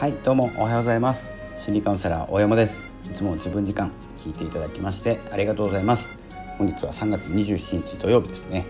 [0.00, 1.34] はいどうもおはようございます。
[1.62, 2.88] 心理カウンセラー大山です。
[3.04, 6.08] いつも自分時間聞いていただきましてありがとうございます。
[6.56, 8.64] 本日は3月27日土曜日ですね、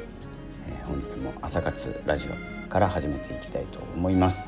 [0.68, 2.26] えー、本日も朝活ラジ
[2.66, 4.42] オから始めていきたいと思います、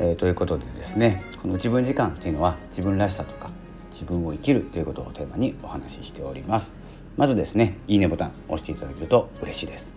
[0.00, 3.50] えー、ということでですねこの自分時間っていうのは自分らしさとか
[3.92, 6.72] 自分を生きるということをテーマにお話ししております。
[7.18, 9.94] まずですねいいねボタン押していただけると嬉しいです、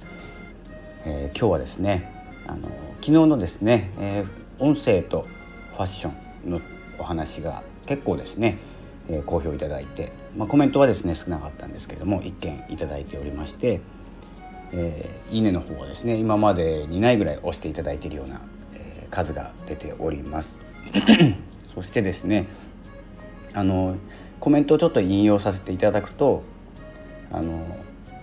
[1.06, 2.12] えー、今日はですね
[2.48, 2.68] あの
[3.00, 4.26] 昨日のですね、え、
[4.60, 5.26] 音声と
[5.72, 6.12] ファッショ
[6.46, 6.62] ンの
[6.98, 8.58] お話が結構ですね、
[9.10, 13.82] えー、好評いただいて、まあ、コメントはですね少なかったんですけれども一件いただいておりまして、
[14.72, 18.42] えー、いいねの方はですね今までにないぐらい押していただいているような、
[18.74, 20.58] えー、数が出ております。
[21.74, 22.48] そしてですね
[23.54, 23.96] あの
[24.40, 26.44] コメントをちょっと引用させていただくと
[27.32, 27.66] あの、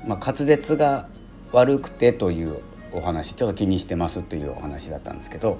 [0.07, 1.09] まあ、滑舌が
[1.53, 2.61] 悪くてという
[2.93, 5.59] お話ちょっと気にしてますというお話だったんですけど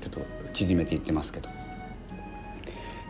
[0.00, 0.20] ちょっと
[0.56, 1.48] 縮めて言ってますけど、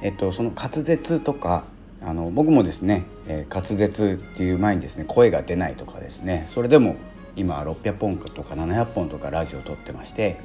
[0.03, 1.65] えっと、その滑舌とか
[2.03, 6.97] あの僕もですね、えー、滑舌っていう前にですね声が出ないとかですねそれでも
[7.37, 10.39] 今600本とか700本とかラジオを撮ってまして、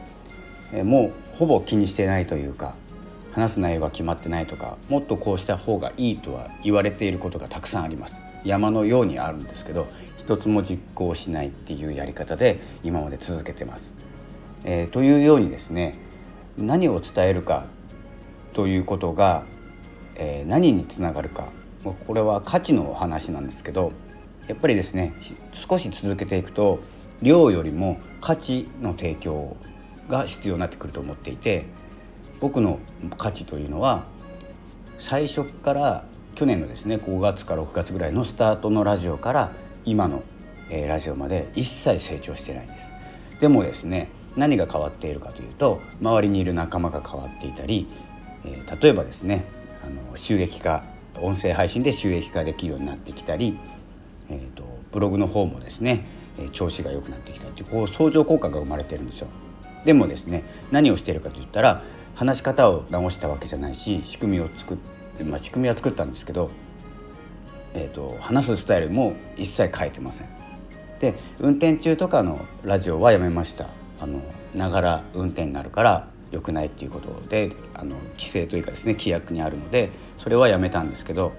[0.71, 2.75] えー、もうほぼ気にしてないというか
[3.33, 13.93] 話す内容が決まってないとかもっとこうした方がいいとは言われていることがたくさんあります山のようにあるんですけど一つも実行しないっていうやり方で今まで続けてます。
[14.63, 15.95] えー、というようにですね
[16.57, 17.65] 何を伝えるか
[18.53, 19.43] ということが、
[20.15, 21.49] えー、何につながるか。
[21.83, 23.91] これは価値のお話なんですけど
[24.47, 25.13] やっぱりですね
[25.51, 26.79] 少し続けていくと
[27.21, 29.57] 量よりも価値の提供
[30.07, 31.65] が必要になってくると思っていて
[32.39, 32.79] 僕の
[33.17, 34.05] 価値というのは
[34.99, 36.05] 最初から
[36.35, 39.51] 去年のですね5月か6月ぐらいのスタートのラジオから
[39.85, 40.23] 今の、
[40.69, 42.91] えー、ラジオまで一切成長してないんです。
[43.39, 47.87] でもですね何が変わっているかというと周りにいる仲間が変わっていたり、
[48.45, 49.45] えー、例えばですね
[49.85, 50.83] あの収益化
[51.19, 53.57] 音声配信で収益化できるようになってきたり、
[54.29, 56.05] えーと、ブログの方もですね
[56.53, 59.27] 調子が良くなってきたりというこう相乗効果が生まれてるんですよ
[59.83, 61.83] でもですね何をしているかといったら
[62.15, 64.77] 話し方を直したわけじゃないし仕組みを作っ
[65.17, 66.51] て、まあ、仕組みは作ったんですけど
[67.73, 70.27] えーと、話すスタイルも一切変えてません。
[70.99, 73.65] で運転中とかのラジオはやめました
[74.01, 74.21] あの
[74.55, 81.33] ながら運転になるから良くないっていうことであの規制というかですね規約にあるのでそれはやめたんですけど、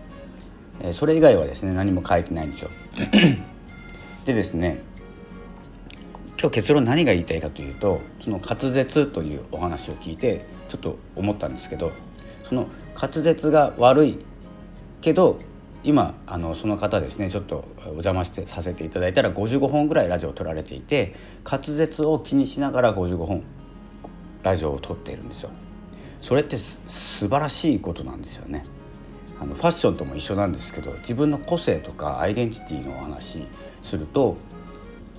[0.81, 2.71] え、それ以外はですね何も書いてないんですよ。
[4.25, 4.83] でですね
[6.39, 11.93] 今日結論何が言いたいかというとその滑舌というお話を聞いてちょっと思ったんですけど
[12.49, 14.25] その滑舌が悪い
[15.01, 15.39] けど
[15.85, 23.43] 今あのその方ですねちょっとお邪魔してさせていただいたら55本ぐらいラジオを撮られていて滑舌を気にしながら55本
[24.43, 25.51] ラジオを撮っているんですよ。
[26.21, 26.81] それって素
[27.29, 28.65] 晴らしいことなんですよね。
[29.41, 33.45] あのファッションとも一緒なんですけど自分の個性とかアイデンティティのお話
[33.83, 34.37] すると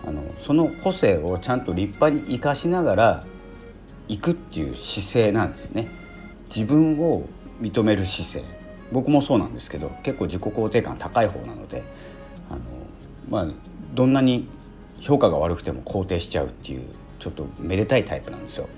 [0.05, 3.25] あのその個性をちゃんと立派に生かしながら
[4.07, 5.89] 行くっていう姿勢なんですね。
[6.47, 7.27] 自分を
[7.61, 8.62] 認める姿勢
[8.93, 11.83] 僕もそうなんですけど結構自己肯定感高い方なので
[12.49, 12.59] あの、
[13.29, 13.53] まあ、
[13.93, 14.47] どんなに
[15.01, 16.83] 評価が悪くても肯定しちゃうっていう
[17.19, 18.69] ちょっとめでたいタイプなんですよ。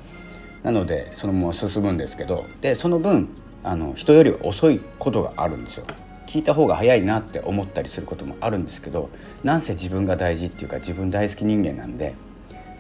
[0.64, 3.30] なのでそのまま進むんですけどでその分
[3.64, 5.86] あの人より遅いことがあるんですよ。
[6.26, 9.10] 聞いた方が早いなって思ったりすることもあるんですけど
[9.44, 12.16] なんせ自分が大事っていうか自分大好き人間なんで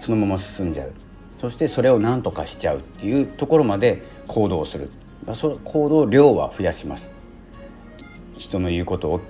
[0.02, 0.91] そのまま進んじゃう
[1.40, 4.90] そしてそれを何とかしちゃうっていうところまで行動する
[5.35, 7.14] その行動量は増やします
[8.38, 9.22] 人の言うことを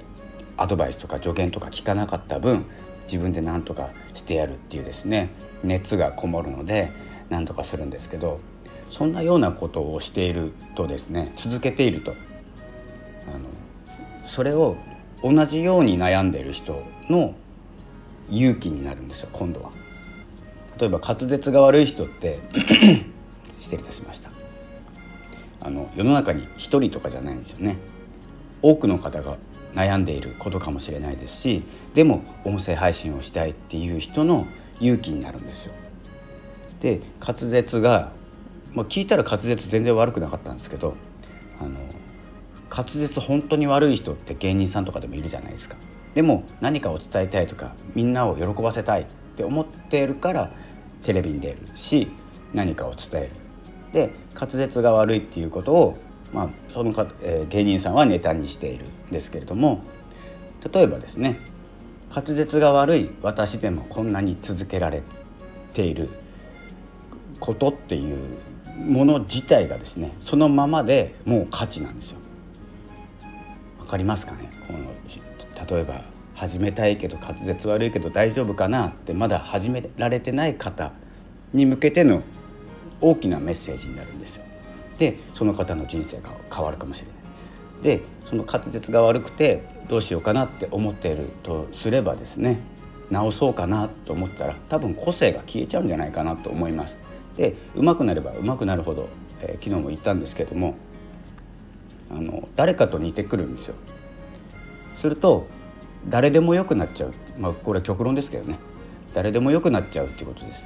[0.58, 2.66] アドバイスとか助言とか聞かなかった分
[3.06, 5.30] 自分で何とかしてやるっていうですね
[5.64, 6.92] 熱がこもるので
[7.30, 8.40] 何とかするんですけど
[8.90, 12.20] そんなようなことをしているとですね続けているとあの
[14.26, 14.78] それを
[15.24, 17.36] 同じように悩んでいる人の
[18.30, 19.72] 勇気になるんですよ今度は。
[20.80, 22.38] 例えば滑舌が悪い人って
[23.62, 24.30] 失礼いたしました
[25.62, 27.78] あの世の中に1人とかじゃないんですよね
[28.66, 29.38] 多くの方が
[29.76, 31.64] 悩んでいることかもしれないですし
[31.94, 34.48] でも音声配信をしたいっていう人の
[34.80, 35.74] 勇気になるんですよ。
[36.82, 38.12] で滑舌が、
[38.74, 40.96] まあ、聞いたら滑舌全然悪くなかったんですけど
[41.60, 41.70] あの
[42.72, 45.76] 滑舌本当に悪い人って芸人さんとかでもいるじゃないですか。
[46.16, 49.06] でも何かを伝えたいとかみんなを喜ばせたいっ
[49.38, 50.52] て思っているから
[51.04, 52.08] テレビに出るし
[52.54, 53.32] 何かを伝える。
[53.94, 55.98] で滑舌が悪いっていうことを
[56.34, 59.84] まあ、そのか、えー、芸人さんはネタにしているんですけれども
[60.74, 61.40] 例えばですね
[62.14, 65.04] 滑舌が悪い私でもこんなに続けられ
[65.74, 66.10] ている
[67.40, 68.18] ことっていう
[68.80, 72.18] もの自体がですねそのままでもう価値なんですよ。
[73.80, 74.50] わかりますかね？
[74.68, 76.02] この例えば
[76.34, 80.92] 始めたいけど滑舌悪いけど大丈夫かなってまだ始められてない方
[81.54, 82.24] に向けての
[83.00, 84.44] 大きなメッセージになるんですよ。
[84.98, 87.16] でその方の人生が変わるかもしれない。
[87.84, 92.60] でその滑舌が悪くてどうしようかなって思っているとすればですね
[93.12, 96.96] 直そうかなと思ったら多分個性が消えちゃうんじゃないかなと思います。
[97.38, 99.10] で上手くなれば上手くなるほど、
[99.42, 100.76] えー、昨日も言ったんですけども
[102.10, 103.76] あの誰かと似てくるんですよ。
[105.00, 105.48] すると
[106.08, 108.58] 誰でも良くなっちゃうまあこれは極論ですけどね
[109.14, 110.64] 誰でも良くなっちゃうっていうことです。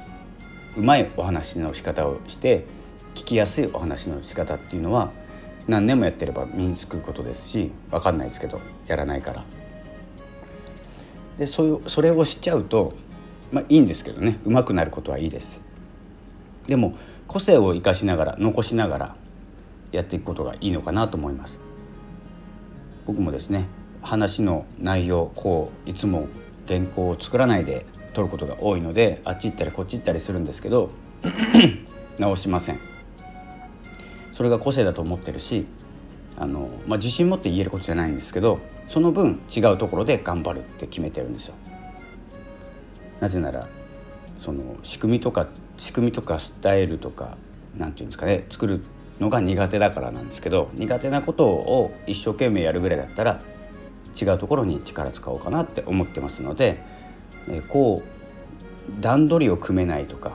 [0.76, 2.64] うまいお話の仕方をして
[3.20, 5.10] 聞きやすいお話の仕方っていうのは
[5.68, 9.44] 何年もやってれば身につくことですし分かんないですけどやらないから。
[11.38, 12.94] でそそれをしちゃうと
[13.52, 15.60] まあいいんですけどねうまくなることはいいです。
[16.66, 16.94] でも
[17.26, 19.16] 個性を生かしながら残しながら
[19.92, 21.58] やっていくことがいいのかなと思います。
[23.06, 23.66] 僕もですね
[24.00, 26.26] 話の内容こういつも
[26.66, 27.84] 原稿を作らないで
[28.14, 30.90] 撮ることが多いのであっち行ったりこっち行ったりするんですけど
[32.18, 32.89] 直しません
[34.40, 35.66] それが個性だと思ってるし
[36.38, 38.58] あの、まあ、自信持って言えることじゃないんですけど
[38.88, 41.54] その分違うところで頑張るって決めてるんですよ。
[43.20, 43.68] なぜなら
[44.40, 45.46] その仕組みとか
[45.76, 47.36] 仕組みとかスタイルとか
[47.76, 48.82] 何て言うんですかね作る
[49.20, 53.42] のが苦手だからなんですけど苦手なことを一生懸命やるぐらいだったら
[54.18, 56.82] 違うところに力使おうかなって思ってますので、
[57.46, 60.32] えこう段取りを組めないとか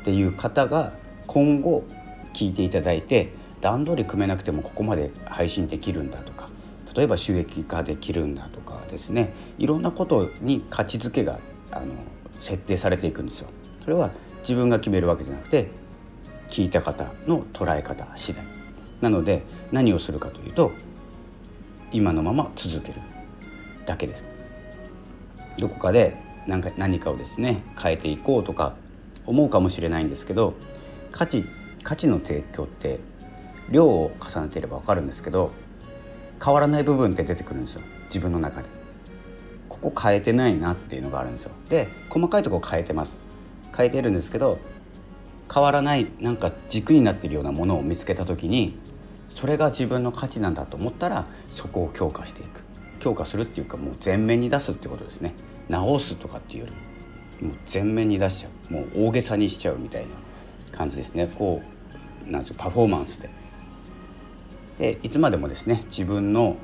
[0.00, 0.94] っていう方が
[1.26, 1.84] 今後
[2.32, 6.48] 聞いていただいて段取り組めなくてもここまで配信できるんだとか
[6.94, 9.32] 例えば収益化できるんだとかですね。
[9.58, 11.38] いろんなことに価値づけが
[11.70, 11.94] あの
[12.40, 13.48] 設定されていくんですよ。
[13.82, 15.70] それは自分が決めるわけじゃなくて
[16.48, 18.44] 聞いた方の捉え方次第。
[19.00, 19.42] なので
[19.72, 20.72] 何をするかというと
[21.92, 23.00] 今のまま続ける
[23.86, 24.24] だけです。
[25.58, 28.74] どこかで何か何かをですね変えていこうとか
[29.24, 30.54] 思うかもしれないんですけど
[31.10, 31.44] 価値
[31.82, 33.00] 価値の提供って
[33.70, 35.52] 量を重ねていれば分かるんですけど
[36.44, 37.82] 変わらない部分って出てくるんですよ。
[38.06, 38.68] 自分の中で。
[39.68, 41.52] ここ変えてないなっていうのがあるんですよ。
[41.68, 43.16] で細かいとこ変えてます。
[43.76, 44.58] 変えてるんですけど
[45.52, 48.78] 変わらないなんか軸になっているようなものを見つけた時に
[49.34, 52.62] それが自分の価値なんだと思ったらそこを強化していく。
[53.00, 55.34] 強化するっていうかもう前面に出すってことですね。
[55.68, 58.74] 直すとかっていうよりももう前面に出しちゃう。
[58.74, 61.26] もう大げさにしちゃうみたいな感じですね。
[61.26, 61.71] こう
[62.26, 63.30] なんですよパフォーマンスで
[64.78, 66.56] でいつまでもですね自分の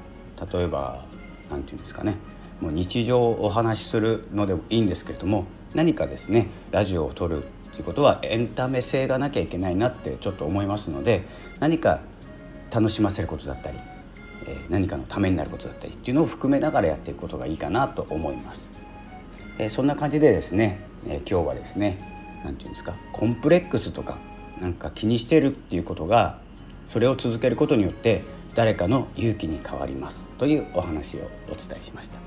[0.52, 1.04] 例えば
[1.50, 2.16] 何て言うんですかね
[2.60, 11.24] もう日常をお話しするのでもいいんですけれども何かですねラジオを撮るということはエンタメ性がなきゃいけないなってちょっと思いますので
[11.60, 12.00] 何か
[12.72, 13.78] 楽しませることだったり、
[14.46, 18.62] えー、何かのためになることだったりっていうのを含めながらやっていくことがいいかなと思います。
[19.58, 21.98] えー、そんな感じでですね、えー、今日はですね
[22.44, 24.18] 何て言うんですかコンプレックスとか
[24.60, 26.38] なんか気にしてるっていうことが
[26.88, 28.22] それを続けることによって
[28.54, 30.24] 誰かの勇気に変わります。
[30.38, 31.20] というお話を
[31.50, 32.18] お伝えしました。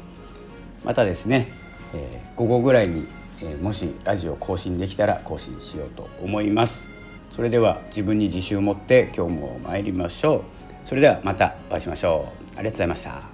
[0.86, 1.48] またですね、
[1.94, 3.08] えー、午後ぐらいに、
[3.42, 6.84] えー、もしラジオ更新できたら更新しようと思います。
[7.36, 10.44] それでは自分に自信を持って今日も参りましょう。
[10.86, 12.60] それではまたお会いしましょう。
[12.60, 13.31] ありがとうございました。